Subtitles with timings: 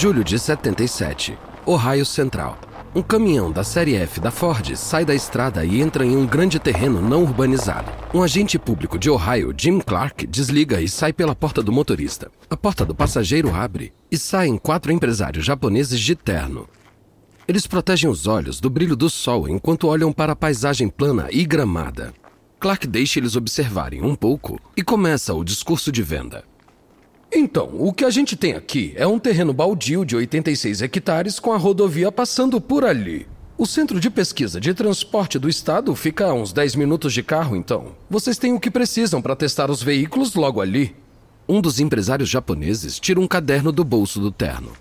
[0.00, 1.36] Julho de 77.
[1.66, 2.58] Ohio Central.
[2.94, 6.58] Um caminhão da série F da Ford sai da estrada e entra em um grande
[6.58, 7.92] terreno não urbanizado.
[8.14, 12.30] Um agente público de Ohio, Jim Clark, desliga e sai pela porta do motorista.
[12.48, 16.66] A porta do passageiro abre e saem quatro empresários japoneses de terno.
[17.46, 21.44] Eles protegem os olhos do brilho do sol enquanto olham para a paisagem plana e
[21.44, 22.14] gramada.
[22.58, 26.42] Clark deixa eles observarem um pouco e começa o discurso de venda.
[27.32, 31.52] Então, o que a gente tem aqui é um terreno baldio de 86 hectares com
[31.52, 33.26] a rodovia passando por ali.
[33.56, 37.54] O Centro de Pesquisa de Transporte do Estado fica a uns 10 minutos de carro,
[37.54, 37.94] então.
[38.08, 40.96] Vocês têm o que precisam para testar os veículos logo ali.
[41.48, 44.72] Um dos empresários japoneses tira um caderno do bolso do terno.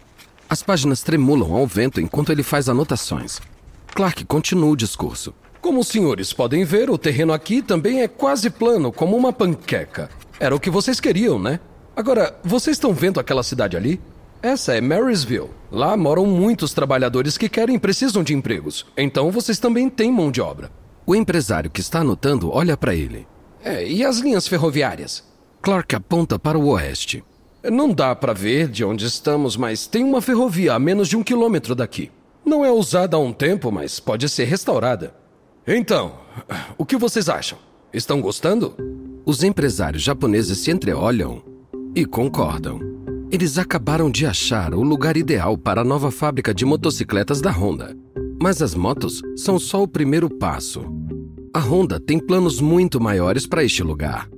[0.49, 3.39] As páginas tremulam ao vento enquanto ele faz anotações.
[3.93, 5.35] Clark continua o discurso.
[5.61, 10.09] Como os senhores podem ver, o terreno aqui também é quase plano, como uma panqueca.
[10.39, 11.59] Era o que vocês queriam, né?
[11.99, 13.99] Agora, vocês estão vendo aquela cidade ali?
[14.41, 15.49] Essa é Marysville.
[15.69, 18.85] Lá moram muitos trabalhadores que querem e precisam de empregos.
[18.95, 20.71] Então vocês também têm mão de obra.
[21.05, 23.27] O empresário que está anotando olha para ele.
[23.61, 25.25] É, e as linhas ferroviárias?
[25.61, 27.21] Clark aponta para o oeste.
[27.65, 31.21] Não dá para ver de onde estamos, mas tem uma ferrovia a menos de um
[31.21, 32.09] quilômetro daqui.
[32.45, 35.13] Não é usada há um tempo, mas pode ser restaurada.
[35.67, 36.13] Então,
[36.77, 37.57] o que vocês acham?
[37.91, 38.73] Estão gostando?
[39.25, 41.58] Os empresários japoneses se entreolham
[41.95, 42.79] e concordam.
[43.31, 47.95] Eles acabaram de achar o lugar ideal para a nova fábrica de motocicletas da Honda.
[48.41, 50.81] Mas as motos são só o primeiro passo.
[51.53, 54.29] A Honda tem planos muito maiores para este lugar.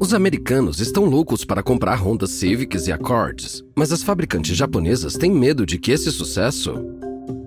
[0.00, 5.30] Os americanos estão loucos para comprar Honda Civics e Accords, mas as fabricantes japonesas têm
[5.30, 6.74] medo de que esse sucesso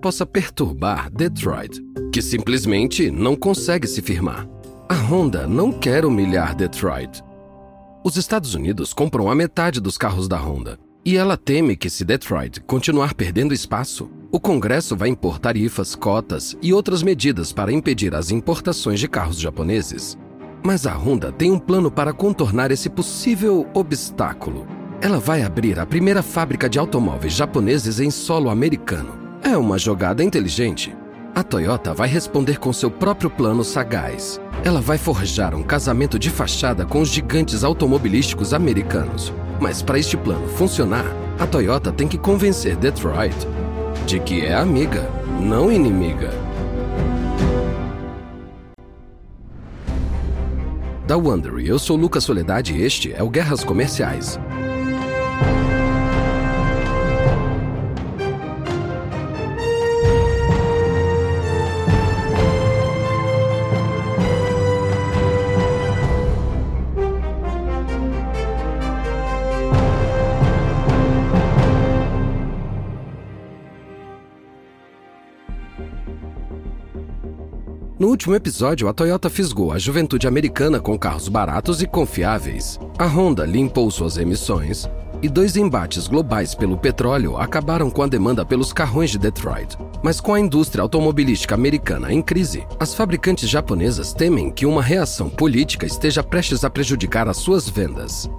[0.02, 1.82] possa perturbar Detroit,
[2.14, 4.48] que simplesmente não consegue se firmar.
[4.88, 7.25] A Honda não quer humilhar Detroit.
[8.06, 10.78] Os Estados Unidos compram a metade dos carros da Honda.
[11.04, 16.56] E ela teme que, se Detroit continuar perdendo espaço, o Congresso vai impor tarifas, cotas
[16.62, 20.16] e outras medidas para impedir as importações de carros japoneses.
[20.64, 24.68] Mas a Honda tem um plano para contornar esse possível obstáculo.
[25.02, 29.18] Ela vai abrir a primeira fábrica de automóveis japoneses em solo americano.
[29.42, 30.96] É uma jogada inteligente.
[31.36, 34.40] A Toyota vai responder com seu próprio plano sagaz.
[34.64, 39.34] Ela vai forjar um casamento de fachada com os gigantes automobilísticos americanos.
[39.60, 41.04] Mas para este plano funcionar,
[41.38, 43.36] a Toyota tem que convencer Detroit
[44.08, 46.30] de que é amiga, não inimiga.
[51.06, 54.40] Da Wondery, eu sou Lucas Soledade e este é o Guerras Comerciais.
[78.16, 82.80] Último episódio, a Toyota fisgou a juventude americana com carros baratos e confiáveis.
[82.98, 84.90] A Honda limpou suas emissões.
[85.22, 89.78] E dois embates globais pelo petróleo acabaram com a demanda pelos carrões de Detroit.
[90.02, 95.30] Mas com a indústria automobilística americana em crise, as fabricantes japonesas temem que uma reação
[95.30, 98.30] política esteja prestes a prejudicar as suas vendas.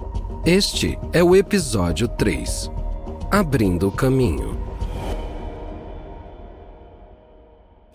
[0.43, 2.71] Este é o episódio 3
[3.29, 4.66] Abrindo o Caminho.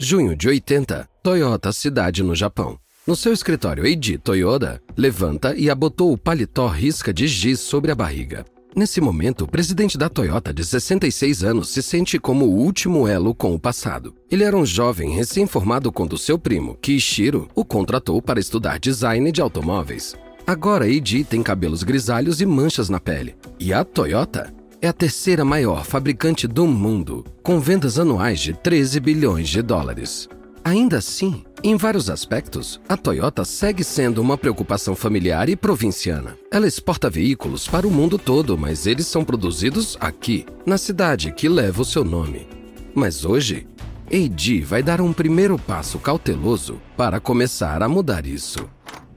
[0.05, 2.77] Junho de 80, Toyota cidade no Japão.
[3.07, 7.95] No seu escritório, Eiji Toyoda levanta e abotou o paletó risca de giz sobre a
[7.95, 8.45] barriga.
[8.75, 13.33] Nesse momento, o presidente da Toyota, de 66 anos, se sente como o último elo
[13.33, 14.13] com o passado.
[14.29, 19.41] Ele era um jovem recém-formado quando seu primo, Kishiro, o contratou para estudar design de
[19.41, 20.17] automóveis.
[20.45, 23.37] Agora, Eiji tem cabelos grisalhos e manchas na pele.
[23.57, 28.99] E a Toyota é a terceira maior fabricante do mundo, com vendas anuais de 13
[28.99, 30.29] bilhões de dólares.
[30.65, 36.37] Ainda assim, em vários aspectos, a Toyota segue sendo uma preocupação familiar e provinciana.
[36.51, 41.49] Ela exporta veículos para o mundo todo, mas eles são produzidos aqui, na cidade que
[41.49, 42.49] leva o seu nome.
[42.93, 43.69] Mas hoje,
[44.11, 48.69] Eiji vai dar um primeiro passo cauteloso para começar a mudar isso.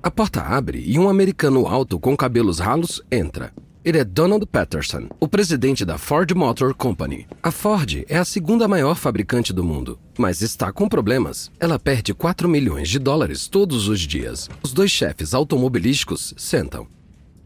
[0.01, 3.51] A porta abre e um americano alto com cabelos ralos entra.
[3.85, 7.27] Ele é Donald Patterson, o presidente da Ford Motor Company.
[7.43, 11.51] A Ford é a segunda maior fabricante do mundo, mas está com problemas.
[11.59, 14.49] Ela perde 4 milhões de dólares todos os dias.
[14.63, 16.87] Os dois chefes automobilísticos sentam.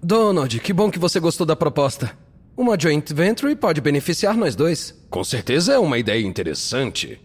[0.02, 2.18] Donald, que bom que você gostou da proposta.
[2.56, 4.98] Uma joint venture pode beneficiar nós dois.
[5.10, 7.20] Com certeza é uma ideia interessante.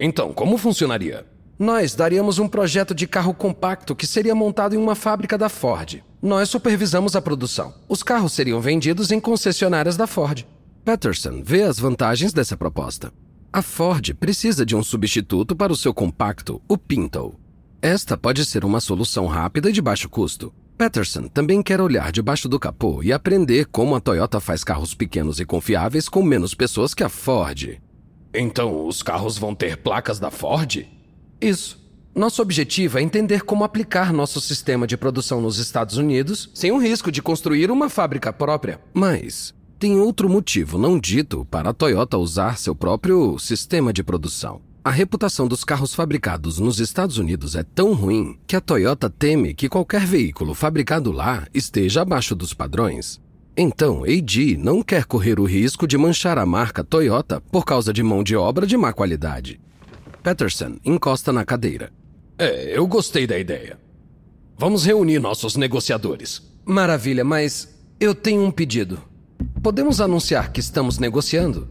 [0.00, 1.26] Então, como funcionaria?
[1.58, 6.02] Nós daríamos um projeto de carro compacto que seria montado em uma fábrica da Ford.
[6.20, 7.74] Nós supervisamos a produção.
[7.88, 10.46] Os carros seriam vendidos em concessionárias da Ford.
[10.84, 13.12] Patterson vê as vantagens dessa proposta.
[13.52, 17.34] A Ford precisa de um substituto para o seu compacto, o Pinto.
[17.80, 20.52] Esta pode ser uma solução rápida e de baixo custo.
[20.78, 25.38] Patterson também quer olhar debaixo do capô e aprender como a Toyota faz carros pequenos
[25.38, 27.80] e confiáveis com menos pessoas que a Ford.
[28.34, 30.86] Então, os carros vão ter placas da Ford?
[31.42, 31.82] Isso.
[32.14, 36.78] Nosso objetivo é entender como aplicar nosso sistema de produção nos Estados Unidos sem o
[36.78, 38.80] risco de construir uma fábrica própria.
[38.94, 44.60] Mas tem outro motivo não dito para a Toyota usar seu próprio sistema de produção.
[44.84, 49.54] A reputação dos carros fabricados nos Estados Unidos é tão ruim que a Toyota teme
[49.54, 53.20] que qualquer veículo fabricado lá esteja abaixo dos padrões.
[53.56, 58.02] Então, AD não quer correr o risco de manchar a marca Toyota por causa de
[58.02, 59.60] mão de obra de má qualidade.
[60.22, 61.90] Peterson encosta na cadeira.
[62.38, 63.78] É, eu gostei da ideia.
[64.56, 66.42] Vamos reunir nossos negociadores.
[66.64, 69.02] Maravilha, mas eu tenho um pedido.
[69.62, 71.68] Podemos anunciar que estamos negociando?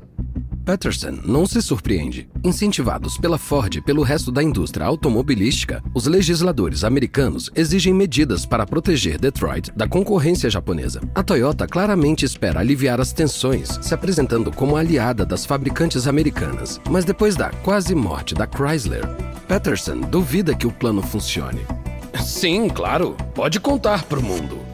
[0.65, 2.29] Peterson não se surpreende.
[2.43, 8.65] Incentivados pela Ford e pelo resto da indústria automobilística, os legisladores americanos exigem medidas para
[8.65, 11.01] proteger Detroit da concorrência japonesa.
[11.15, 16.79] A Toyota claramente espera aliviar as tensões, se apresentando como aliada das fabricantes americanas.
[16.89, 19.07] Mas depois da quase morte da Chrysler,
[19.47, 21.61] Peterson duvida que o plano funcione.
[22.23, 23.15] Sim, claro.
[23.33, 24.70] Pode contar para o mundo.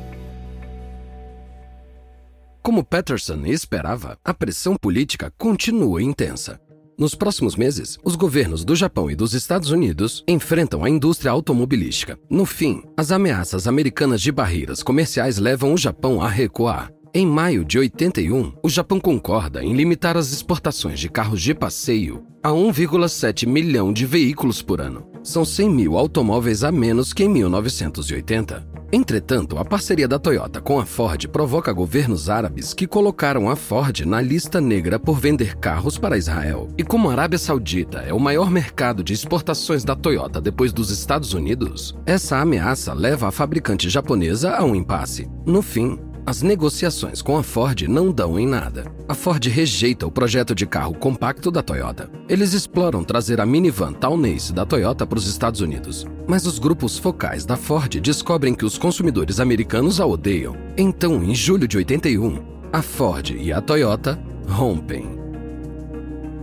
[2.68, 6.60] Como Patterson esperava, a pressão política continua intensa.
[7.00, 12.20] Nos próximos meses, os governos do Japão e dos Estados Unidos enfrentam a indústria automobilística.
[12.30, 16.92] No fim, as ameaças americanas de barreiras comerciais levam o Japão a recuar.
[17.14, 22.26] Em maio de 81, o Japão concorda em limitar as exportações de carros de passeio
[22.44, 25.06] a 1,7 milhão de veículos por ano.
[25.24, 28.78] São 100 mil automóveis a menos que em 1980.
[28.92, 34.00] Entretanto, a parceria da Toyota com a Ford provoca governos árabes que colocaram a Ford
[34.06, 36.70] na lista negra por vender carros para Israel.
[36.78, 40.90] E como a Arábia Saudita é o maior mercado de exportações da Toyota depois dos
[40.90, 45.30] Estados Unidos, essa ameaça leva a fabricante japonesa a um impasse.
[45.46, 48.92] No fim, as negociações com a Ford não dão em nada.
[49.08, 52.12] A Ford rejeita o projeto de carro compacto da Toyota.
[52.28, 56.06] Eles exploram trazer a minivan Townace da Toyota para os Estados Unidos.
[56.28, 60.54] Mas os grupos focais da Ford descobrem que os consumidores americanos a odeiam.
[60.78, 65.18] Então, em julho de 81, a Ford e a Toyota rompem.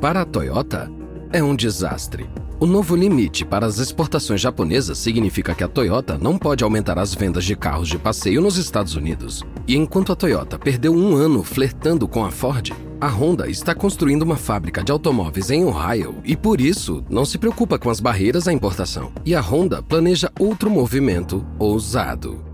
[0.01, 0.91] Para a Toyota,
[1.31, 2.27] é um desastre.
[2.61, 7.13] O novo limite para as exportações japonesas significa que a Toyota não pode aumentar as
[7.13, 9.43] vendas de carros de passeio nos Estados Unidos.
[9.67, 14.23] E enquanto a Toyota perdeu um ano flertando com a Ford, a Honda está construindo
[14.23, 18.47] uma fábrica de automóveis em Ohio e, por isso, não se preocupa com as barreiras
[18.47, 19.13] à importação.
[19.25, 22.45] E a Honda planeja outro movimento ousado.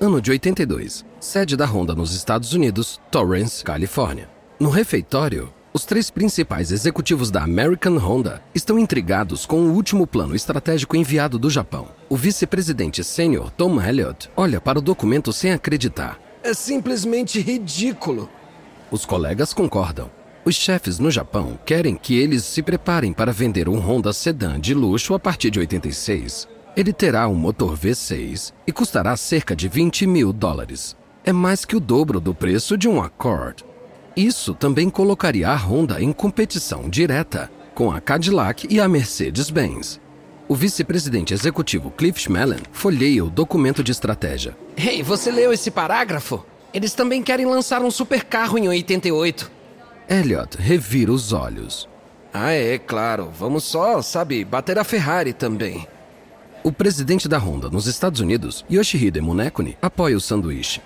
[0.00, 1.04] Ano de 82.
[1.20, 4.29] Sede da Honda nos Estados Unidos, Torrance, Califórnia.
[4.60, 10.36] No refeitório, os três principais executivos da American Honda estão intrigados com o último plano
[10.36, 11.88] estratégico enviado do Japão.
[12.10, 16.20] O vice-presidente sênior Tom Elliott olha para o documento sem acreditar.
[16.42, 18.28] É simplesmente ridículo.
[18.90, 20.10] Os colegas concordam.
[20.44, 24.74] Os chefes no Japão querem que eles se preparem para vender um Honda Sedan de
[24.74, 26.46] luxo a partir de 86.
[26.76, 30.94] Ele terá um motor V6 e custará cerca de 20 mil dólares.
[31.24, 33.64] É mais que o dobro do preço de um Accord.
[34.16, 40.00] Isso também colocaria a Honda em competição direta com a Cadillac e a Mercedes-Benz.
[40.48, 44.56] O vice-presidente executivo Cliff Schmeling folheia o documento de estratégia.
[44.76, 46.44] Hey, você leu esse parágrafo?
[46.74, 49.50] Eles também querem lançar um supercarro em 88.
[50.08, 51.88] Elliot revira os olhos.
[52.34, 53.30] Ah, é, claro.
[53.38, 55.86] Vamos só, sabe, bater a Ferrari também.
[56.62, 60.82] O presidente da Honda nos Estados Unidos, Yoshihide Munekuni, apoia o sanduíche.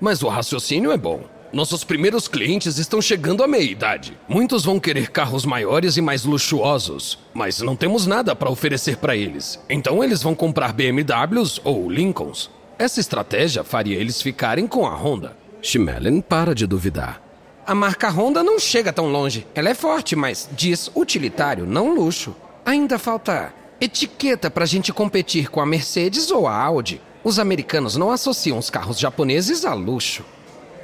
[0.00, 1.24] Mas o raciocínio é bom.
[1.52, 4.18] Nossos primeiros clientes estão chegando à meia-idade.
[4.28, 9.16] Muitos vão querer carros maiores e mais luxuosos, mas não temos nada para oferecer para
[9.16, 9.58] eles.
[9.68, 12.50] Então eles vão comprar BMWs ou Lincolns.
[12.78, 15.36] Essa estratégia faria eles ficarem com a Honda.
[15.62, 17.22] Schmeling para de duvidar.
[17.66, 19.46] A marca Honda não chega tão longe.
[19.54, 22.36] Ela é forte, mas diz utilitário, não luxo.
[22.64, 27.00] Ainda falta etiqueta para a gente competir com a Mercedes ou a Audi.
[27.24, 30.24] Os americanos não associam os carros japoneses a luxo.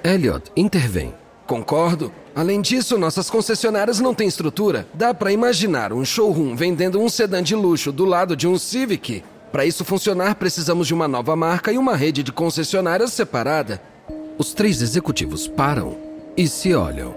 [0.04, 1.14] Elliot intervém.
[1.46, 2.12] Concordo.
[2.34, 4.86] Além disso, nossas concessionárias não têm estrutura.
[4.94, 9.22] Dá para imaginar um showroom vendendo um sedã de luxo do lado de um Civic.
[9.52, 13.82] Para isso funcionar, precisamos de uma nova marca e uma rede de concessionárias separada.
[14.38, 15.96] Os três executivos param
[16.36, 17.14] e se olham.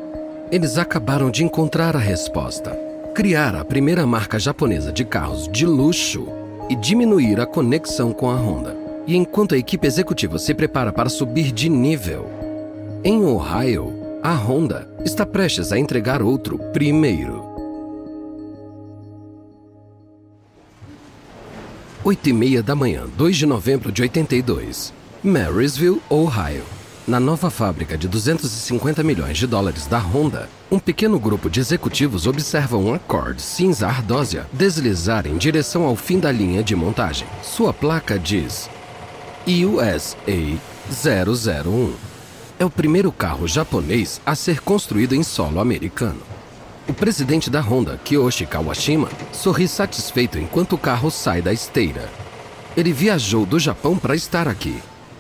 [0.52, 2.78] Eles acabaram de encontrar a resposta:
[3.14, 6.28] criar a primeira marca japonesa de carros de luxo
[6.70, 8.76] e diminuir a conexão com a Honda.
[9.08, 12.28] E enquanto a equipe executiva se prepara para subir de nível,
[13.06, 13.94] em Ohio,
[14.24, 17.46] a Honda está prestes a entregar outro primeiro.
[22.04, 24.92] Oito e meia da manhã, 2 de novembro de 82.
[25.24, 26.64] Marysville, Ohio.
[27.08, 32.26] Na nova fábrica de 250 milhões de dólares da Honda, um pequeno grupo de executivos
[32.26, 37.28] observa um Accord cinza ardósia deslizar em direção ao fim da linha de montagem.
[37.44, 38.68] Sua placa diz
[39.46, 40.16] USA
[40.90, 42.15] 001.
[42.58, 46.22] É o primeiro carro japonês a ser construído em solo americano.
[46.88, 52.10] O presidente da Honda, Kiyoshi Kawashima, sorri satisfeito enquanto o carro sai da esteira.
[52.78, 54.80] Ele viajou do Japão para estar aqui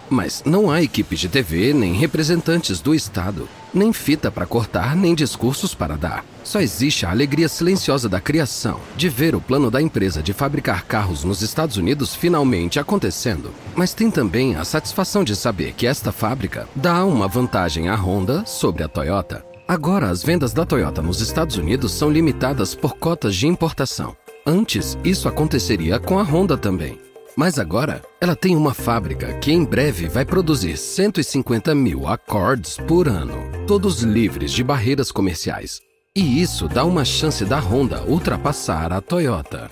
[0.09, 5.13] mas não há equipes de TV, nem representantes do Estado, nem fita para cortar, nem
[5.13, 6.25] discursos para dar.
[6.43, 10.85] Só existe a alegria silenciosa da criação, de ver o plano da empresa de fabricar
[10.85, 13.53] carros nos Estados Unidos finalmente acontecendo.
[13.75, 18.45] Mas tem também a satisfação de saber que esta fábrica dá uma vantagem à Honda
[18.45, 19.45] sobre a Toyota.
[19.67, 24.15] Agora, as vendas da Toyota nos Estados Unidos são limitadas por cotas de importação.
[24.45, 27.04] Antes, isso aconteceria com a Honda também.
[27.35, 33.09] Mas agora, ela tem uma fábrica que em breve vai produzir 150 mil Accords por
[33.09, 33.35] ano,
[33.67, 35.81] todos livres de barreiras comerciais.
[36.15, 39.69] E isso dá uma chance da Honda ultrapassar a Toyota.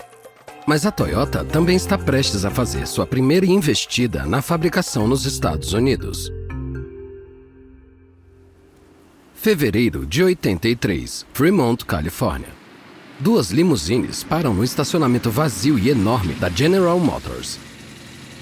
[0.66, 5.72] Mas a Toyota também está prestes a fazer sua primeira investida na fabricação nos Estados
[5.72, 6.30] Unidos.
[9.34, 12.63] Fevereiro de 83, Fremont, Califórnia.
[13.20, 17.60] Duas limusines param no estacionamento vazio e enorme da General Motors.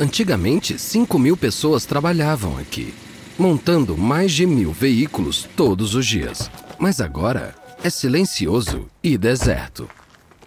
[0.01, 2.95] Antigamente, 5 mil pessoas trabalhavam aqui,
[3.39, 6.51] montando mais de mil veículos todos os dias.
[6.79, 9.87] Mas agora é silencioso e deserto.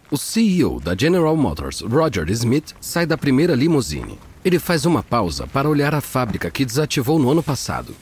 [0.09, 4.17] O CEO da General Motors, Roger Smith, sai da primeira limusine.
[4.43, 7.95] Ele faz uma pausa para olhar a fábrica que desativou no ano passado.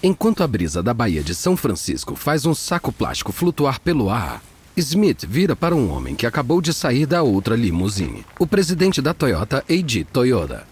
[0.00, 4.40] Enquanto a brisa da Baía de São Francisco faz um saco plástico flutuar pelo ar,
[4.76, 9.14] Smith vira para um homem que acabou de sair da outra limusine, o presidente da
[9.14, 10.66] Toyota, Eiji Toyoda.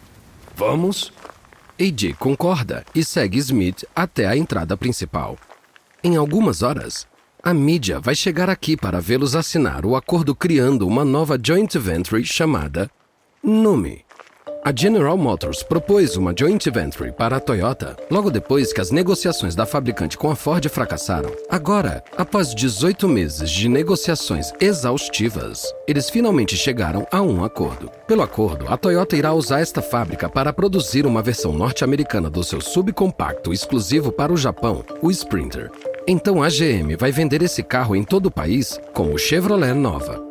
[0.54, 1.10] Vamos?
[1.78, 5.38] Eiji concorda e segue Smith até a entrada principal.
[6.02, 7.06] Em algumas horas,
[7.42, 12.22] a mídia vai chegar aqui para vê-los assinar o acordo criando uma nova joint venture
[12.24, 12.90] chamada
[13.42, 14.04] NUMI,
[14.64, 19.54] a General Motors propôs uma joint venture para a Toyota logo depois que as negociações
[19.54, 21.30] da fabricante com a Ford fracassaram.
[21.50, 27.90] Agora, após 18 meses de negociações exaustivas, eles finalmente chegaram a um acordo.
[28.08, 32.62] Pelo acordo, a Toyota irá usar esta fábrica para produzir uma versão norte-americana do seu
[32.62, 35.70] subcompacto exclusivo para o Japão, o Sprinter.
[36.08, 40.23] Então a GM vai vender esse carro em todo o país como Chevrolet Nova.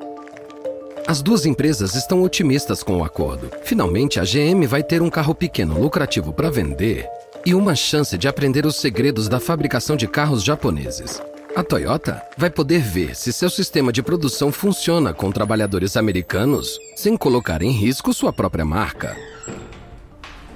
[1.05, 3.51] As duas empresas estão otimistas com o acordo.
[3.63, 7.10] Finalmente, a GM vai ter um carro pequeno lucrativo para vender
[7.45, 11.22] e uma chance de aprender os segredos da fabricação de carros japoneses.
[11.53, 17.17] A Toyota vai poder ver se seu sistema de produção funciona com trabalhadores americanos sem
[17.17, 19.15] colocar em risco sua própria marca.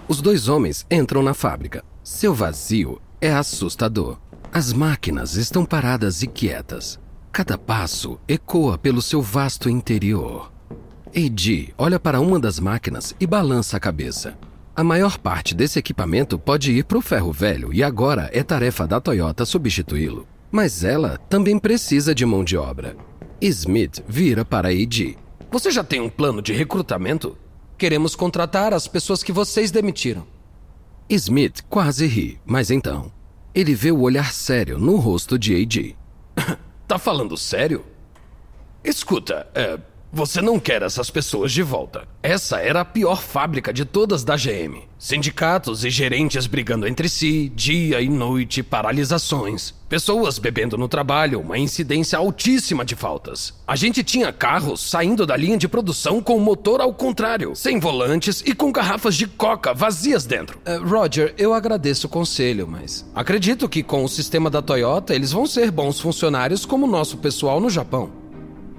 [0.08, 1.84] Os dois homens entram na fábrica.
[2.01, 4.18] Seu vazio é assustador.
[4.54, 6.98] As máquinas estão paradas e quietas.
[7.31, 10.51] Cada passo ecoa pelo seu vasto interior.
[11.13, 14.38] Eiji olha para uma das máquinas e balança a cabeça.
[14.75, 18.88] A maior parte desse equipamento pode ir para o ferro velho e agora é tarefa
[18.88, 20.27] da Toyota substituí-lo.
[20.51, 22.96] Mas ela também precisa de mão de obra.
[23.41, 25.17] Smith vira para Eiji.
[25.51, 27.38] Você já tem um plano de recrutamento?
[27.77, 30.25] Queremos contratar as pessoas que vocês demitiram.
[31.10, 33.12] Smith quase ri, mas então
[33.57, 35.97] ele vê o olhar sério no rosto de Eiji.
[36.88, 37.86] Tá falando sério?
[38.84, 39.77] Escuta, é,
[40.12, 42.08] você não quer essas pessoas de volta.
[42.24, 44.82] Essa era a pior fábrica de todas da GM.
[44.98, 49.74] Sindicatos e gerentes brigando entre si, dia e noite, paralisações.
[49.88, 53.54] Pessoas bebendo no trabalho, uma incidência altíssima de faltas.
[53.66, 57.80] A gente tinha carros saindo da linha de produção com o motor ao contrário, sem
[57.80, 60.60] volantes e com garrafas de coca vazias dentro.
[60.66, 65.32] Uh, Roger, eu agradeço o conselho, mas acredito que com o sistema da Toyota eles
[65.32, 68.26] vão ser bons funcionários como o nosso pessoal no Japão.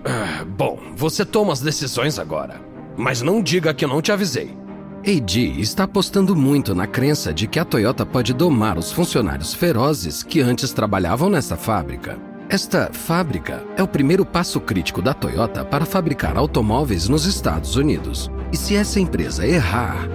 [0.04, 2.60] Ah, bom, você toma as decisões agora.
[2.96, 4.56] Mas não diga que eu não te avisei.
[5.04, 10.22] Eiji está apostando muito na crença de que a Toyota pode domar os funcionários ferozes
[10.22, 12.18] que antes trabalhavam nessa fábrica.
[12.48, 18.30] Esta fábrica é o primeiro passo crítico da Toyota para fabricar automóveis nos Estados Unidos.
[18.52, 20.08] E se essa empresa errar,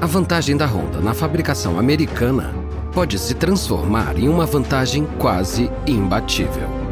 [0.00, 2.52] a vantagem da Honda na fabricação americana
[2.92, 6.85] pode se transformar em uma vantagem quase imbatível.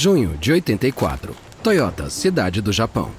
[0.00, 1.34] Junho de 84.
[1.60, 3.10] Toyota, cidade do Japão.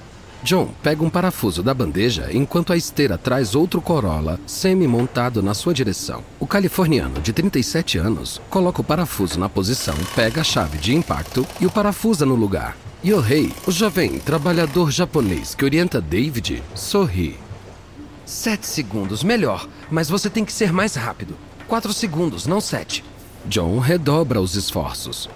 [0.42, 5.74] John pega um parafuso da bandeja enquanto a esteira traz outro Corolla semi-montado na sua
[5.74, 6.24] direção.
[6.38, 11.46] O californiano, de 37 anos, coloca o parafuso na posição, pega a chave de impacto
[11.60, 12.78] e o parafusa no lugar.
[13.04, 17.38] Yohei, o jovem trabalhador japonês que orienta David, sorri.
[18.24, 21.36] Sete segundos, melhor, mas você tem que ser mais rápido.
[21.68, 23.04] Quatro segundos, não sete.
[23.44, 25.28] John redobra os esforços.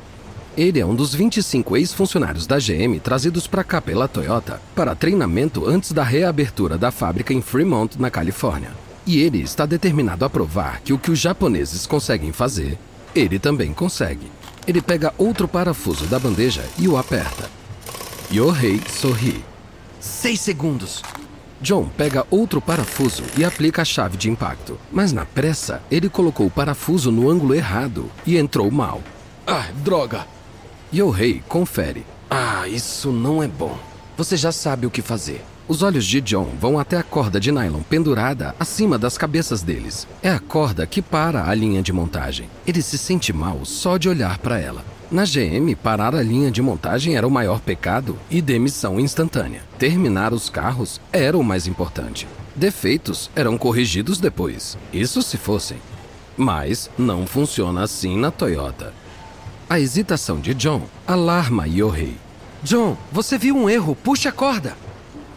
[0.57, 5.67] Ele é um dos 25 ex-funcionários da GM trazidos para cá pela Toyota para treinamento
[5.69, 8.71] antes da reabertura da fábrica em Fremont, na Califórnia.
[9.05, 12.79] E ele está determinado a provar que o que os japoneses conseguem fazer,
[13.17, 14.31] ele também consegue.
[14.65, 17.51] Ele pega outro parafuso da bandeja e o aperta.
[18.33, 19.45] Yohei sorri.
[19.99, 21.03] Seis segundos.
[21.61, 24.79] John pega outro parafuso e aplica a chave de impacto.
[24.93, 29.03] Mas na pressa, ele colocou o parafuso no ângulo errado e entrou mal.
[29.47, 30.34] Ah, droga!
[30.95, 32.07] Yohei confere.
[32.31, 33.77] Ah, isso não é bom.
[34.17, 35.45] Você já sabe o que fazer.
[35.67, 40.07] Os olhos de John vão até a corda de nylon pendurada acima das cabeças deles.
[40.23, 42.49] É a corda que para a linha de montagem.
[42.65, 44.85] Ele se sente mal só de olhar para ela.
[45.11, 49.63] Na GM, parar a linha de montagem era o maior pecado e demissão instantânea.
[49.77, 52.29] Terminar os carros era o mais importante.
[52.55, 55.79] Defeitos eram corrigidos depois, isso se fossem.
[56.37, 58.93] Mas não funciona assim na Toyota.
[59.69, 62.19] A hesitação de John alarma Yohei.
[62.63, 64.77] John, você viu um erro, puxa a corda.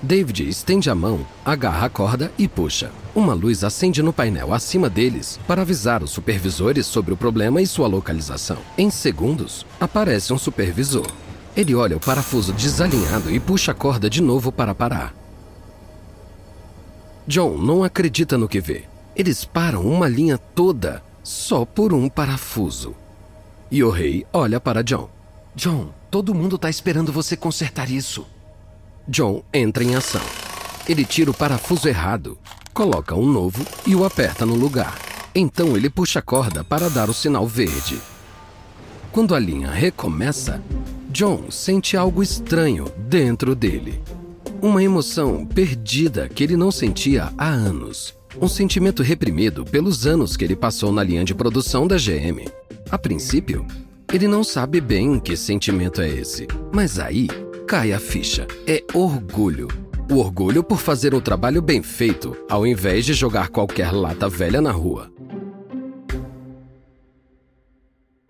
[0.02, 2.92] David estende a mão, agarra a corda e puxa.
[3.16, 7.68] Uma luz acende no painel acima deles para avisar os supervisores sobre o problema e
[7.68, 8.58] sua localização.
[8.78, 11.08] Em segundos, aparece um supervisor.
[11.56, 15.16] Ele olha o parafuso desalinhado e puxa a corda de novo para parar.
[17.26, 18.84] John não acredita no que vê.
[19.16, 22.94] Eles param uma linha toda só por um parafuso.
[23.70, 25.10] E o rei olha para John.
[25.54, 28.26] John, todo mundo está esperando você consertar isso.
[29.08, 30.22] John entra em ação.
[30.88, 32.38] Ele tira o parafuso errado,
[32.74, 34.98] coloca um novo e o aperta no lugar.
[35.36, 38.00] Então ele puxa a corda para dar o sinal verde.
[39.12, 40.62] Quando a linha recomeça,
[41.10, 44.02] John sente algo estranho dentro dele.
[44.62, 48.14] Uma emoção perdida que ele não sentia há anos.
[48.40, 52.46] Um sentimento reprimido pelos anos que ele passou na linha de produção da GM.
[52.90, 53.66] A princípio,
[54.14, 57.28] ele não sabe bem que sentimento é esse, mas aí
[57.68, 58.48] cai a ficha.
[58.66, 59.68] É orgulho.
[60.10, 64.62] O orgulho por fazer o trabalho bem feito, ao invés de jogar qualquer lata velha
[64.62, 65.12] na rua.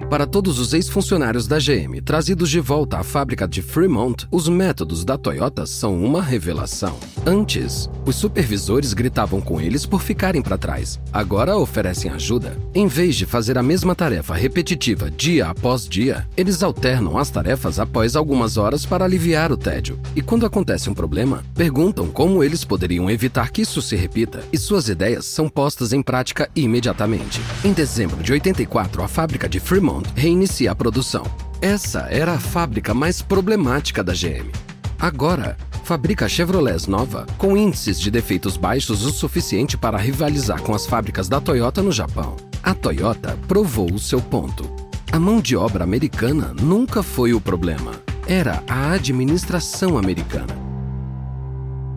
[0.10, 5.04] Para todos os ex-funcionários da GM trazidos de volta à fábrica de Fremont, os métodos
[5.04, 6.98] da Toyota são uma revelação.
[7.26, 10.98] Antes, os supervisores gritavam com eles por ficarem para trás.
[11.12, 12.58] Agora oferecem ajuda.
[12.74, 17.78] Em vez de fazer a mesma tarefa repetitiva dia após dia, eles alternam as tarefas
[17.78, 20.00] após algumas horas para aliviar o tédio.
[20.16, 24.58] E quando acontece um problema, perguntam como eles poderiam evitar que isso se repita, e
[24.58, 27.42] suas ideias são postas em prática imediatamente.
[27.66, 31.24] Em dezembro de 84, a fábrica de Fremont reinicia a produção.
[31.62, 34.52] Essa era a fábrica mais problemática da GM.
[35.00, 40.86] Agora, fabrica Chevrolet nova com índices de defeitos baixos o suficiente para rivalizar com as
[40.86, 42.36] fábricas da Toyota no Japão.
[42.62, 44.70] A Toyota provou o seu ponto.
[45.12, 47.94] A mão de obra americana nunca foi o problema,
[48.28, 50.56] era a administração americana.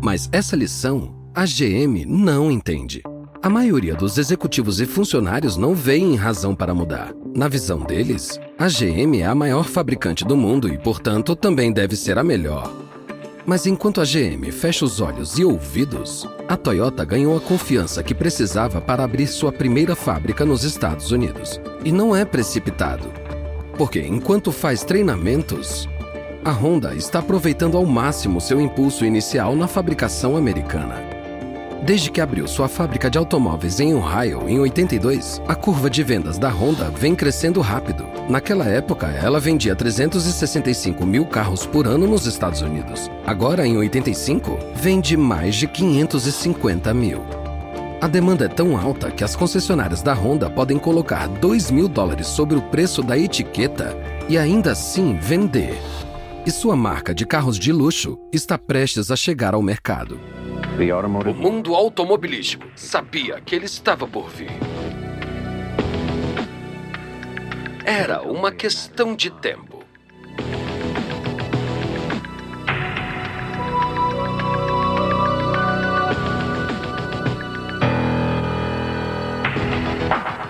[0.01, 3.03] Mas essa lição a GM não entende.
[3.43, 7.15] A maioria dos executivos e funcionários não veem razão para mudar.
[7.35, 11.97] Na visão deles, a GM é a maior fabricante do mundo e, portanto, também deve
[11.97, 12.71] ser a melhor.
[13.47, 18.15] Mas enquanto a GM fecha os olhos e ouvidos, a Toyota ganhou a confiança que
[18.15, 21.59] precisava para abrir sua primeira fábrica nos Estados Unidos.
[21.83, 23.11] E não é precipitado.
[23.79, 25.89] Porque enquanto faz treinamentos,
[26.45, 31.10] a Honda está aproveitando ao máximo seu impulso inicial na fabricação americana.
[31.83, 36.39] Desde que abriu sua fábrica de automóveis em Ohio em 82, a curva de vendas
[36.39, 38.07] da Honda vem crescendo rápido.
[38.29, 43.11] Naquela época, ela vendia 365 mil carros por ano nos Estados Unidos.
[43.27, 47.23] Agora, em 85, vende mais de 550 mil.
[47.99, 52.27] A demanda é tão alta que as concessionárias da Honda podem colocar 2 mil dólares
[52.27, 53.97] sobre o preço da etiqueta
[54.29, 55.79] e ainda assim vender.
[56.47, 60.19] E sua marca de carros de luxo está prestes a chegar ao mercado.
[60.79, 64.51] O mundo automobilístico sabia que ele estava por vir.
[67.85, 69.85] Era uma questão de tempo.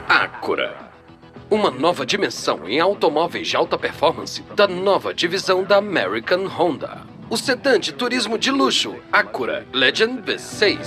[0.09, 0.90] Acura.
[1.50, 7.19] uma nova dimensão em automóveis de alta performance da nova divisão da American Honda.
[7.30, 10.80] O sedã de turismo de luxo Acura Legend V6.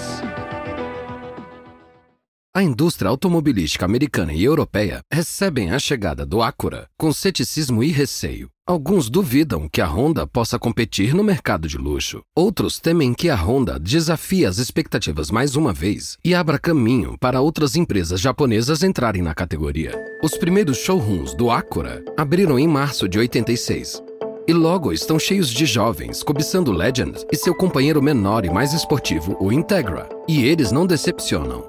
[2.54, 8.50] A indústria automobilística americana e europeia recebem a chegada do Acura com ceticismo e receio.
[8.68, 12.22] Alguns duvidam que a Honda possa competir no mercado de luxo.
[12.36, 17.40] Outros temem que a Honda desafie as expectativas mais uma vez e abra caminho para
[17.40, 19.94] outras empresas japonesas entrarem na categoria.
[20.22, 24.04] Os primeiros showrooms do Acura abriram em março de 86.
[24.46, 28.74] E logo estão cheios de jovens cobiçando o Legend e seu companheiro menor e mais
[28.74, 30.10] esportivo, o Integra.
[30.28, 31.64] E eles não decepcionam.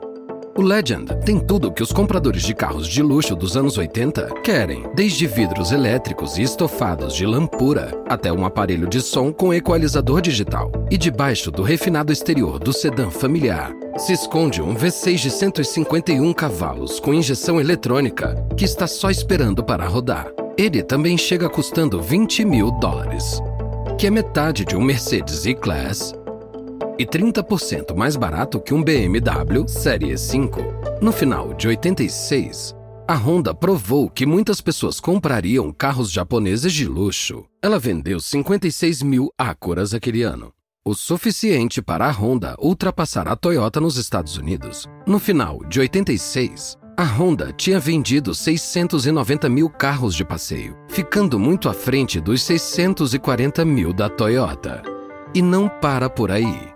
[0.56, 4.84] O Legend tem tudo que os compradores de carros de luxo dos anos 80 querem,
[4.94, 10.20] desde vidros elétricos e estofados de lã pura até um aparelho de som com equalizador
[10.20, 10.70] digital.
[10.90, 16.98] E debaixo do refinado exterior do sedã familiar se esconde um V6 de 151 cavalos
[16.98, 20.26] com injeção eletrônica que está só esperando para rodar.
[20.57, 23.43] Ele também chega custando 20 mil dólares,
[23.99, 26.14] que é metade de um Mercedes E-Class
[26.97, 30.61] e 30% mais barato que um BMW Série 5.
[31.03, 32.73] No final de 86,
[33.09, 37.45] a Honda provou que muitas pessoas comprariam carros japoneses de luxo.
[37.61, 40.53] Ela vendeu 56 mil Acuras aquele ano,
[40.85, 44.88] o suficiente para a Honda ultrapassar a Toyota nos Estados Unidos.
[45.05, 51.68] No final de 86, a Honda tinha vendido 690 mil carros de passeio, ficando muito
[51.68, 54.83] à frente dos 640 mil da Toyota.
[55.35, 56.72] E não para por aí.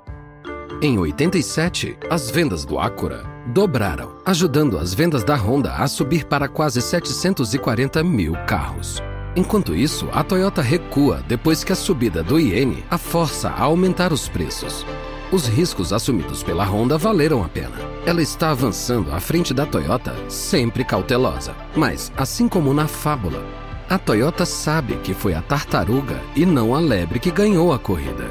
[0.82, 6.48] Em 87, as vendas do Acura dobraram, ajudando as vendas da Honda a subir para
[6.48, 9.00] quase 740 mil carros.
[9.36, 14.12] Enquanto isso, a Toyota recua depois que a subida do iene a força a aumentar
[14.12, 14.84] os preços.
[15.30, 17.76] Os riscos assumidos pela Honda valeram a pena.
[18.06, 21.54] Ela está avançando à frente da Toyota, sempre cautelosa.
[21.76, 23.44] Mas, assim como na fábula,
[23.90, 28.30] a Toyota sabe que foi a tartaruga e não a lebre que ganhou a corrida.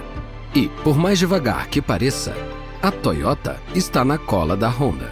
[0.55, 2.33] E, por mais devagar que pareça,
[2.81, 5.11] a Toyota está na cola da Honda.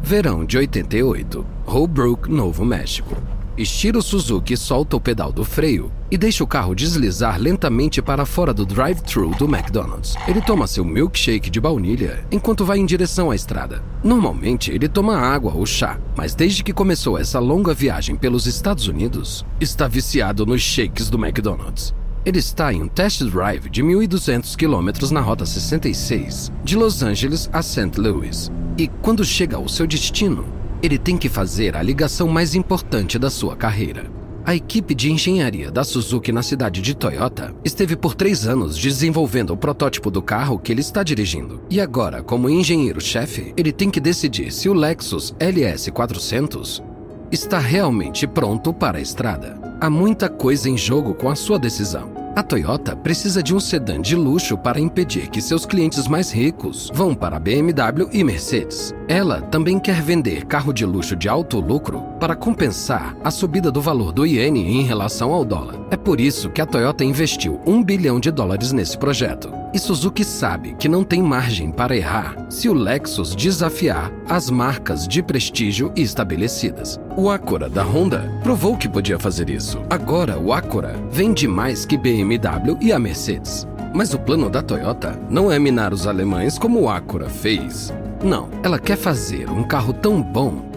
[0.00, 3.16] Verão de 88, Holbrook, Novo México.
[3.56, 8.24] Estira o Suzuki solta o pedal do freio e deixa o carro deslizar lentamente para
[8.24, 10.14] fora do drive-thru do McDonald's.
[10.26, 13.82] Ele toma seu milkshake de baunilha enquanto vai em direção à estrada.
[14.02, 18.88] Normalmente ele toma água ou chá, mas desde que começou essa longa viagem pelos Estados
[18.88, 21.94] Unidos, está viciado nos shakes do McDonald's.
[22.24, 27.50] Ele está em um test drive de 1.200 quilômetros na Rota 66, de Los Angeles
[27.52, 27.98] a St.
[27.98, 28.50] Louis.
[28.78, 33.30] E quando chega ao seu destino, ele tem que fazer a ligação mais importante da
[33.30, 34.10] sua carreira.
[34.44, 39.50] A equipe de engenharia da Suzuki na cidade de Toyota esteve por três anos desenvolvendo
[39.50, 41.62] o protótipo do carro que ele está dirigindo.
[41.70, 46.82] E agora, como engenheiro-chefe, ele tem que decidir se o Lexus LS400
[47.30, 49.60] está realmente pronto para a estrada.
[49.80, 52.21] Há muita coisa em jogo com a sua decisão.
[52.34, 56.90] A Toyota precisa de um sedã de luxo para impedir que seus clientes mais ricos
[56.94, 58.94] vão para BMW e Mercedes.
[59.06, 63.82] Ela também quer vender carro de luxo de alto lucro para compensar a subida do
[63.82, 65.78] valor do iene em relação ao dólar.
[65.90, 69.61] É por isso que a Toyota investiu um bilhão de dólares nesse projeto.
[69.74, 75.08] E Suzuki sabe que não tem margem para errar se o Lexus desafiar as marcas
[75.08, 77.00] de prestígio estabelecidas.
[77.16, 79.80] O Acura da Honda provou que podia fazer isso.
[79.88, 83.66] Agora o Acura vende mais que BMW e a Mercedes.
[83.94, 87.92] Mas o plano da Toyota não é minar os alemães como o Acura fez.
[88.22, 90.70] Não, ela quer fazer um carro tão bom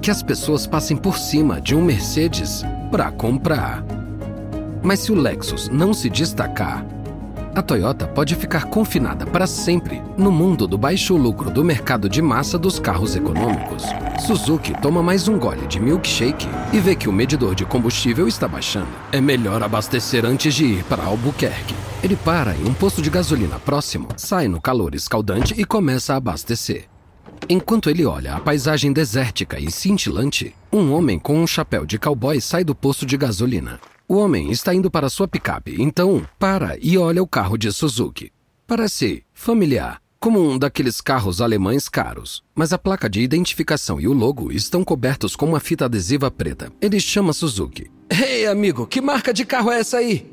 [0.00, 3.84] que as pessoas passem por cima de um Mercedes para comprar.
[4.84, 6.86] Mas se o Lexus não se destacar,
[7.56, 12.20] a Toyota pode ficar confinada para sempre no mundo do baixo lucro do mercado de
[12.20, 13.82] massa dos carros econômicos.
[14.26, 18.46] Suzuki toma mais um gole de milkshake e vê que o medidor de combustível está
[18.46, 18.90] baixando.
[19.10, 21.74] É melhor abastecer antes de ir para Albuquerque.
[22.02, 26.16] Ele para em um posto de gasolina próximo, sai no calor escaldante e começa a
[26.16, 26.84] abastecer.
[27.48, 32.38] Enquanto ele olha a paisagem desértica e cintilante, um homem com um chapéu de cowboy
[32.38, 33.80] sai do posto de gasolina.
[34.08, 38.30] O homem está indo para sua picape, então para e olha o carro de Suzuki.
[38.64, 44.12] Parece familiar, como um daqueles carros alemães caros, mas a placa de identificação e o
[44.12, 46.72] logo estão cobertos com uma fita adesiva preta.
[46.80, 47.90] Ele chama Suzuki.
[48.08, 50.24] Ei, hey, amigo, que marca de carro é essa aí?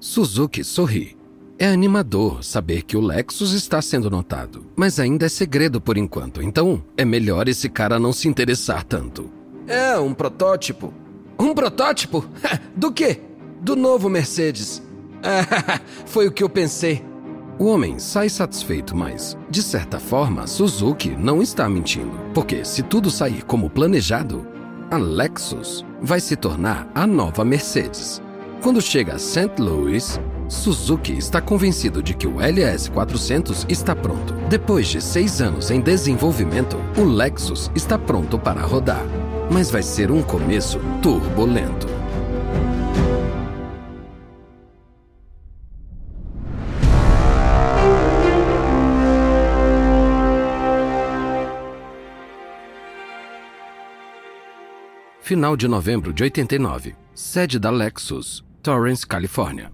[0.00, 1.16] Suzuki sorri.
[1.60, 6.42] É animador saber que o Lexus está sendo notado, mas ainda é segredo por enquanto,
[6.42, 9.30] então é melhor esse cara não se interessar tanto.
[9.68, 10.92] É um protótipo.
[11.38, 12.24] Um protótipo?
[12.74, 13.20] Do quê?
[13.60, 14.82] Do novo Mercedes.
[16.06, 17.04] foi o que eu pensei.
[17.58, 22.18] O homem sai satisfeito, mas, de certa forma, Suzuki não está mentindo.
[22.34, 24.46] Porque se tudo sair como planejado,
[24.90, 28.20] a Lexus vai se tornar a nova Mercedes.
[28.62, 29.60] Quando chega a St.
[29.60, 34.34] Louis, Suzuki está convencido de que o LS400 está pronto.
[34.48, 39.04] Depois de seis anos em desenvolvimento, o Lexus está pronto para rodar.
[39.52, 41.86] Mas vai ser um começo turbulento.
[55.20, 56.94] Final de novembro de 89.
[57.14, 59.70] Sede da Lexus, Torrance, Califórnia.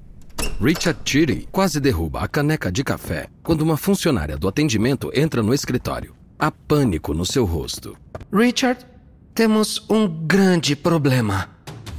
[0.61, 5.55] Richard Chitty quase derruba a caneca de café quando uma funcionária do atendimento entra no
[5.55, 6.17] escritório.
[6.37, 7.97] Há pânico no seu rosto.
[8.33, 8.85] Richard,
[9.39, 11.49] temos um grande problema.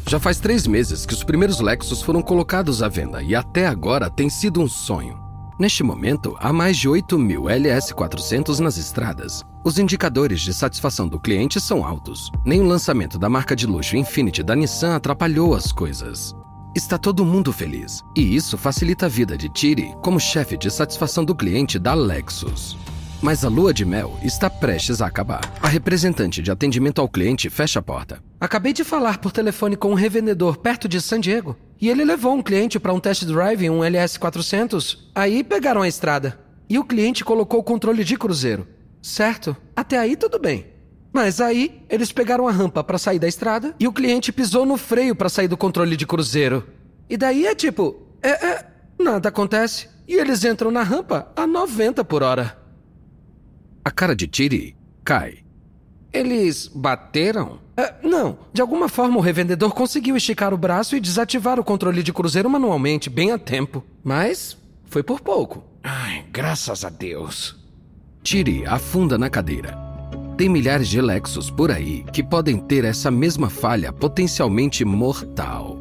[0.06, 4.10] Já faz três meses que os primeiros Lexus foram colocados à venda e até agora
[4.10, 5.18] tem sido um sonho.
[5.58, 9.42] Neste momento, há mais de 8 mil LS400 nas estradas.
[9.64, 12.30] Os indicadores de satisfação do cliente são altos.
[12.46, 16.36] Nem o lançamento da marca de luxo Infiniti da Nissan atrapalhou as coisas.
[16.76, 21.24] Está todo mundo feliz, e isso facilita a vida de Tiri como chefe de satisfação
[21.24, 22.78] do cliente da Lexus.
[23.22, 25.42] Mas a lua de mel está prestes a acabar.
[25.62, 28.24] A representante de atendimento ao cliente fecha a porta.
[28.40, 31.58] Acabei de falar por telefone com um revendedor perto de San Diego.
[31.82, 34.98] E ele levou um cliente para um test drive em um LS400.
[35.14, 36.40] Aí pegaram a estrada.
[36.70, 38.66] E o cliente colocou o controle de cruzeiro.
[39.02, 39.56] Certo?
[39.76, 40.68] Até aí tudo bem.
[41.12, 44.78] Mas aí eles pegaram a rampa para sair da estrada e o cliente pisou no
[44.78, 46.66] freio para sair do controle de cruzeiro.
[47.10, 48.66] E daí é tipo, é, é,
[48.98, 49.90] nada acontece.
[50.08, 52.59] E eles entram na rampa a 90 por hora.
[53.90, 55.40] A cara de Tiri cai.
[56.14, 57.58] Eles bateram?
[57.76, 58.38] É, não.
[58.54, 62.48] De alguma forma o revendedor conseguiu esticar o braço e desativar o controle de cruzeiro
[62.48, 63.84] manualmente, bem a tempo.
[64.04, 65.64] Mas foi por pouco.
[65.84, 67.58] Ai, graças a Deus.
[68.22, 69.76] Tiri afunda na cadeira.
[70.38, 75.80] Tem milhares de Lexus por aí que podem ter essa mesma falha potencialmente mortal.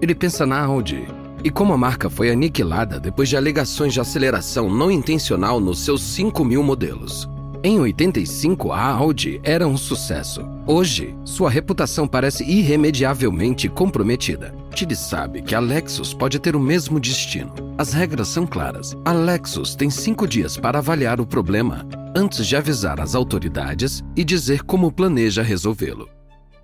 [0.00, 1.06] Ele pensa na Audi
[1.46, 6.02] e como a marca foi aniquilada depois de alegações de aceleração não intencional nos seus
[6.02, 7.30] 5 mil modelos.
[7.62, 10.44] Em 85, a Audi era um sucesso.
[10.66, 14.52] Hoje, sua reputação parece irremediavelmente comprometida.
[14.74, 17.52] Tilly sabe que a Lexus pode ter o mesmo destino.
[17.78, 18.96] As regras são claras.
[19.04, 24.24] A Lexus tem cinco dias para avaliar o problema antes de avisar as autoridades e
[24.24, 26.08] dizer como planeja resolvê-lo.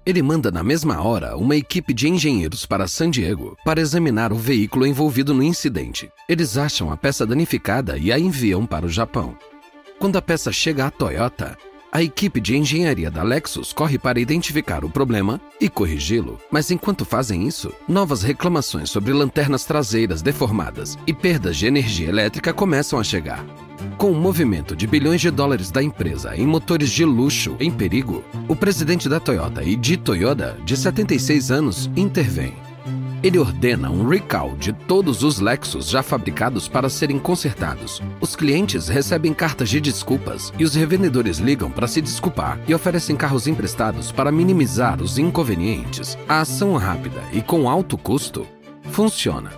[0.05, 4.37] Ele manda na mesma hora uma equipe de engenheiros para San Diego para examinar o
[4.37, 6.11] veículo envolvido no incidente.
[6.29, 9.37] Eles acham a peça danificada e a enviam para o Japão.
[10.01, 11.57] Quando a peça chega à Toyota,
[11.93, 17.05] a equipe de engenharia da Lexus corre para identificar o problema e corrigi-lo, mas enquanto
[17.05, 23.05] fazem isso, novas reclamações sobre lanternas traseiras deformadas e perdas de energia elétrica começam a
[23.05, 23.45] chegar.
[23.99, 28.25] Com o movimento de bilhões de dólares da empresa em motores de luxo em perigo,
[28.49, 32.55] o presidente da Toyota, Iji Toyoda, de 76 anos, intervém.
[33.23, 38.03] Ele ordena um recall de todos os Lexus já fabricados para serem consertados.
[38.21, 43.15] Os clientes recebem cartas de desculpas e os revendedores ligam para se desculpar e oferecem
[43.15, 46.19] carros emprestados para minimizar os inconvenientes.
[46.29, 48.45] A ação rápida e com alto custo
[48.91, 49.53] funciona.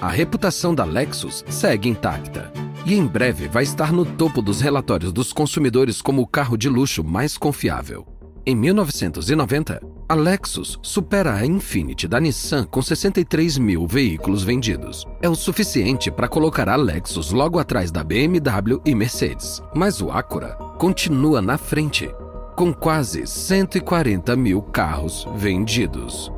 [0.00, 2.50] A reputação da Lexus segue intacta
[2.86, 6.68] e em breve vai estar no topo dos relatórios dos consumidores como o carro de
[6.68, 8.13] luxo mais confiável.
[8.46, 15.06] Em 1990, a Lexus supera a Infiniti da Nissan com 63 mil veículos vendidos.
[15.22, 19.62] É o suficiente para colocar a Lexus logo atrás da BMW e Mercedes.
[19.74, 22.14] Mas o Acura continua na frente,
[22.54, 26.30] com quase 140 mil carros vendidos.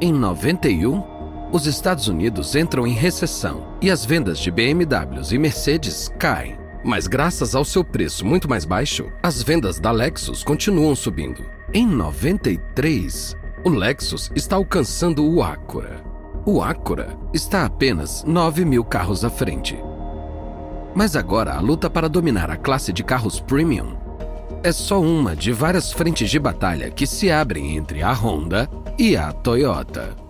[0.00, 1.02] Em 91,
[1.50, 6.67] os Estados Unidos entram em recessão e as vendas de BMWs e Mercedes caem.
[6.88, 11.44] Mas graças ao seu preço muito mais baixo, as vendas da Lexus continuam subindo.
[11.74, 16.02] Em 93, o Lexus está alcançando o Acura.
[16.46, 19.78] O Acura está apenas 9 mil carros à frente.
[20.94, 23.94] Mas agora a luta para dominar a classe de carros premium
[24.62, 28.66] é só uma de várias frentes de batalha que se abrem entre a Honda
[28.98, 30.27] e a Toyota.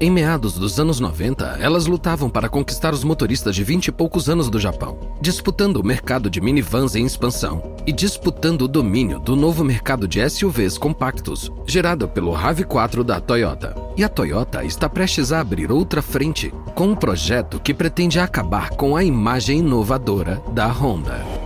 [0.00, 4.28] Em meados dos anos 90, elas lutavam para conquistar os motoristas de 20 e poucos
[4.28, 9.36] anos do Japão, disputando o mercado de minivans em expansão e disputando o domínio do
[9.36, 13.76] novo mercado de SUVs compactos, gerado pelo RAV4 da Toyota.
[13.96, 18.70] E a Toyota está prestes a abrir outra frente com um projeto que pretende acabar
[18.70, 21.43] com a imagem inovadora da Honda.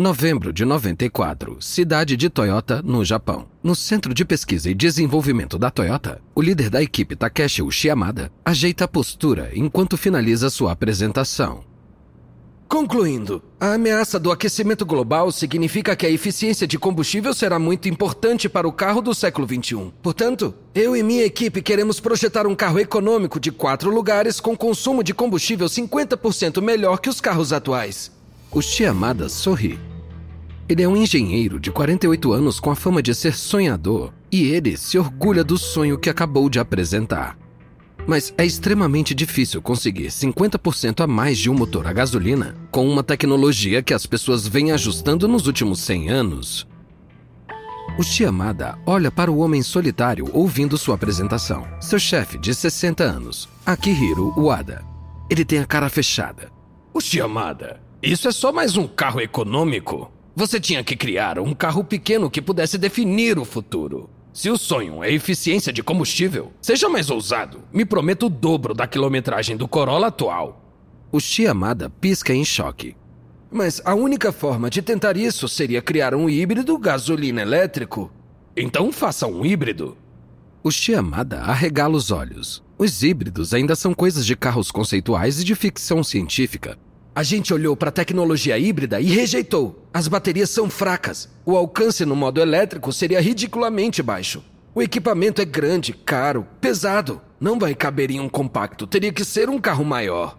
[0.00, 3.48] Novembro de 94, cidade de Toyota, no Japão.
[3.60, 8.84] No Centro de Pesquisa e Desenvolvimento da Toyota, o líder da equipe Takeshi Ushiyamada ajeita
[8.84, 11.64] a postura enquanto finaliza sua apresentação.
[12.68, 18.48] Concluindo, a ameaça do aquecimento global significa que a eficiência de combustível será muito importante
[18.48, 19.92] para o carro do século XXI.
[20.00, 25.02] Portanto, eu e minha equipe queremos projetar um carro econômico de quatro lugares com consumo
[25.02, 28.16] de combustível 50% melhor que os carros atuais.
[28.52, 29.87] O Chiamada sorri.
[30.68, 34.76] Ele é um engenheiro de 48 anos com a fama de ser sonhador e ele
[34.76, 37.38] se orgulha do sonho que acabou de apresentar.
[38.06, 43.02] Mas é extremamente difícil conseguir 50% a mais de um motor a gasolina com uma
[43.02, 46.68] tecnologia que as pessoas vêm ajustando nos últimos 100 anos.
[47.98, 51.66] O Chiamada olha para o homem solitário ouvindo sua apresentação.
[51.80, 54.84] Seu chefe, de 60 anos, Akihiro Wada.
[55.30, 56.52] Ele tem a cara fechada.
[56.92, 60.12] O Chiamada, isso é só mais um carro econômico.
[60.38, 64.08] Você tinha que criar um carro pequeno que pudesse definir o futuro.
[64.32, 67.64] Se o sonho é eficiência de combustível, seja mais ousado.
[67.72, 70.62] Me prometo o dobro da quilometragem do Corolla atual.
[71.10, 72.94] O Chiamada pisca em choque.
[73.50, 78.08] Mas a única forma de tentar isso seria criar um híbrido gasolina elétrico.
[78.56, 79.96] Então faça um híbrido.
[80.62, 82.62] O Chiamada arregala os olhos.
[82.78, 86.78] Os híbridos ainda são coisas de carros conceituais e de ficção científica.
[87.18, 89.84] A gente olhou para a tecnologia híbrida e rejeitou.
[89.92, 91.28] As baterias são fracas.
[91.44, 94.40] O alcance no modo elétrico seria ridiculamente baixo.
[94.72, 97.20] O equipamento é grande, caro, pesado.
[97.40, 100.38] Não vai caber em um compacto, teria que ser um carro maior.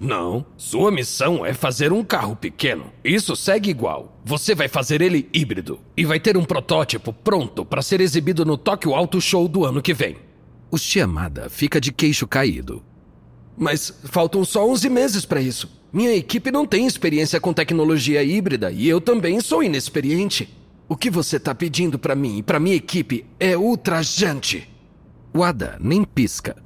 [0.00, 2.86] Não, sua missão é fazer um carro pequeno.
[3.04, 4.18] Isso segue igual.
[4.24, 8.56] Você vai fazer ele híbrido e vai ter um protótipo pronto para ser exibido no
[8.56, 10.16] Tokyo Auto Show do ano que vem.
[10.70, 12.82] O Chiamada fica de queixo caído.
[13.54, 15.76] Mas faltam só 11 meses para isso.
[15.92, 20.48] Minha equipe não tem experiência com tecnologia híbrida e eu também sou inexperiente.
[20.86, 24.68] O que você está pedindo para mim e para minha equipe é ultrajante.
[25.34, 26.56] Wada nem pisca.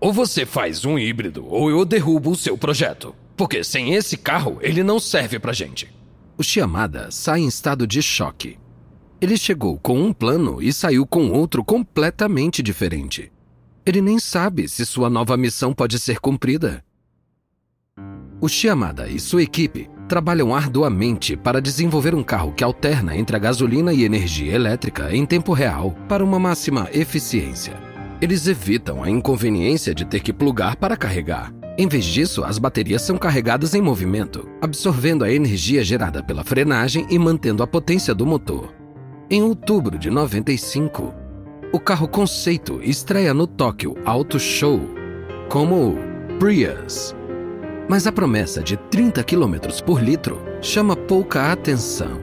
[0.00, 3.14] Ou você faz um híbrido ou eu derrubo o seu projeto.
[3.36, 5.88] Porque sem esse carro ele não serve pra gente.
[6.36, 8.58] O Chiamada sai em estado de choque.
[9.20, 13.30] Ele chegou com um plano e saiu com outro completamente diferente.
[13.86, 16.84] Ele nem sabe se sua nova missão pode ser cumprida.
[18.42, 23.38] O Chiamada e sua equipe trabalham arduamente para desenvolver um carro que alterna entre a
[23.38, 27.80] gasolina e energia elétrica em tempo real para uma máxima eficiência.
[28.20, 31.54] Eles evitam a inconveniência de ter que plugar para carregar.
[31.78, 37.06] Em vez disso, as baterias são carregadas em movimento, absorvendo a energia gerada pela frenagem
[37.08, 38.74] e mantendo a potência do motor.
[39.30, 41.14] Em outubro de 95,
[41.72, 44.80] o carro conceito estreia no Tokyo Auto Show
[45.48, 45.96] como
[46.40, 47.14] Prius.
[47.88, 52.20] Mas a promessa de 30 km por litro chama pouca atenção.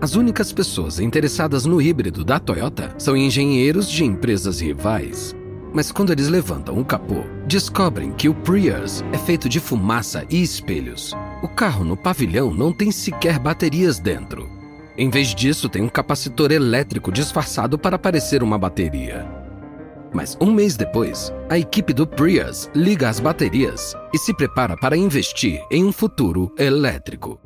[0.00, 5.34] As únicas pessoas interessadas no híbrido da Toyota são engenheiros de empresas rivais.
[5.72, 10.42] Mas quando eles levantam o capô, descobrem que o Prius é feito de fumaça e
[10.42, 11.14] espelhos.
[11.42, 14.48] O carro no pavilhão não tem sequer baterias dentro.
[14.96, 19.37] Em vez disso, tem um capacitor elétrico disfarçado para parecer uma bateria.
[20.12, 24.96] Mas um mês depois, a equipe do Prius liga as baterias e se prepara para
[24.96, 27.38] investir em um futuro elétrico.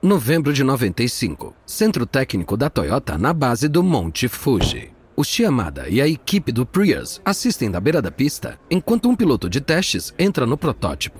[0.00, 4.92] Novembro de 95, Centro Técnico da Toyota na base do Monte Fuji.
[5.16, 9.50] O Chiamada e a equipe do Prius assistem da beira da pista enquanto um piloto
[9.50, 11.18] de testes entra no protótipo.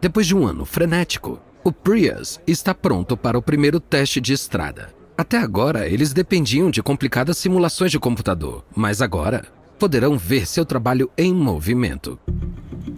[0.00, 4.99] Depois de um ano frenético, o Prius está pronto para o primeiro teste de estrada.
[5.20, 9.44] Até agora, eles dependiam de complicadas simulações de computador, mas agora
[9.78, 12.18] poderão ver seu trabalho em movimento.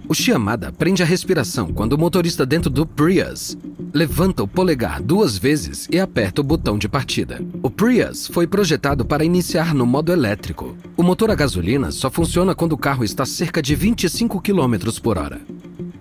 [0.08, 3.58] O Chiamada prende a respiração quando o motorista dentro do Prius
[3.92, 7.44] levanta o polegar duas vezes e aperta o botão de partida.
[7.60, 10.76] O Prius foi projetado para iniciar no modo elétrico.
[10.96, 14.76] O motor a gasolina só funciona quando o carro está a cerca de 25 km
[15.02, 15.40] por hora.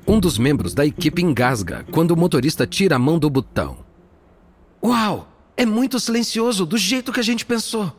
[0.06, 3.78] Um dos membros da equipe engasga quando o motorista tira a mão do botão.
[4.84, 5.31] Uau!
[5.56, 7.96] É muito silencioso, do jeito que a gente pensou.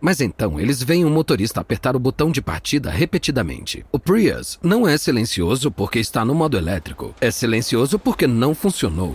[0.00, 3.84] Mas então eles veem o motorista apertar o botão de partida repetidamente.
[3.92, 9.14] O Prius não é silencioso porque está no modo elétrico, é silencioso porque não funcionou.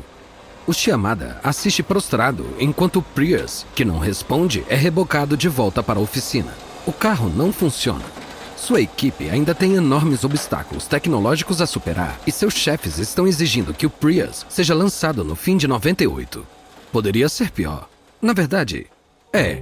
[0.68, 6.00] O Chiamada assiste prostrado enquanto o Prius, que não responde, é rebocado de volta para
[6.00, 6.54] a oficina.
[6.86, 8.06] O carro não funciona.
[8.56, 13.86] Sua equipe ainda tem enormes obstáculos tecnológicos a superar e seus chefes estão exigindo que
[13.86, 16.55] o Prius seja lançado no fim de 98.
[16.96, 17.90] Poderia ser pior.
[18.22, 18.88] Na verdade,
[19.34, 19.62] é.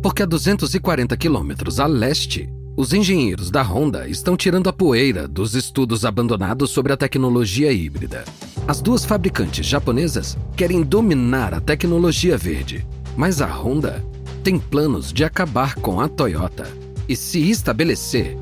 [0.00, 5.56] Porque a 240 quilômetros a leste, os engenheiros da Honda estão tirando a poeira dos
[5.56, 8.24] estudos abandonados sobre a tecnologia híbrida.
[8.68, 12.86] As duas fabricantes japonesas querem dominar a tecnologia verde,
[13.16, 14.04] mas a Honda
[14.44, 16.68] tem planos de acabar com a Toyota
[17.08, 18.38] e se estabelecer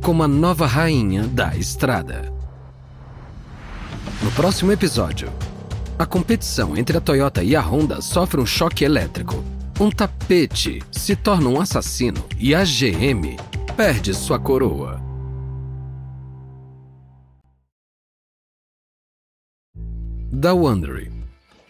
[0.00, 2.32] como a nova rainha da estrada.
[4.22, 5.32] No próximo episódio,
[6.00, 9.44] a competição entre a Toyota e a Honda sofre um choque elétrico.
[9.78, 13.36] Um tapete se torna um assassino e a GM
[13.76, 14.98] perde sua coroa.
[20.32, 21.19] Da Wondery.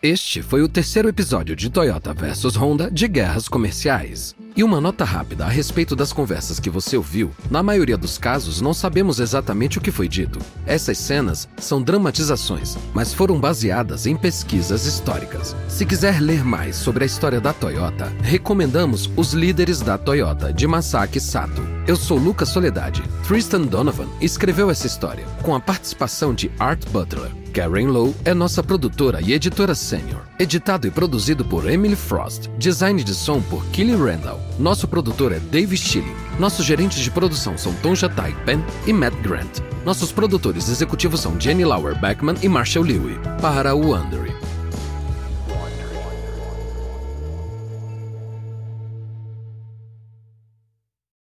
[0.03, 4.35] Este foi o terceiro episódio de Toyota vs Honda de Guerras Comerciais.
[4.57, 8.63] E uma nota rápida a respeito das conversas que você ouviu: na maioria dos casos,
[8.63, 10.39] não sabemos exatamente o que foi dito.
[10.65, 15.55] Essas cenas são dramatizações, mas foram baseadas em pesquisas históricas.
[15.69, 20.67] Se quiser ler mais sobre a história da Toyota, recomendamos Os Líderes da Toyota, de
[20.67, 21.61] Masaki Sato.
[21.87, 23.03] Eu sou Lucas Soledade.
[23.29, 27.40] Tristan Donovan escreveu essa história, com a participação de Art Butler.
[27.53, 30.21] Karen Lowe é nossa produtora e editora sênior.
[30.39, 32.49] Editado e produzido por Emily Frost.
[32.59, 34.41] Design de som por Killy Randall.
[34.59, 36.15] Nosso produtor é Dave Schilling.
[36.39, 39.59] Nossos gerentes de produção são Tom Jatai Penn e Matt Grant.
[39.85, 43.19] Nossos produtores executivos são Jenny Lauer Beckman e Marshall Lewy.
[43.41, 44.33] Para o Wondery.